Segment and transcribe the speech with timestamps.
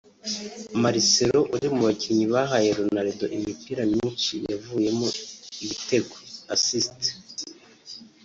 [0.81, 5.07] Marcelo uri mu bakinnyi bahaye Ronaldo imipira myinshi yavuyemo
[5.63, 6.15] ibitego
[6.53, 7.05] (assists)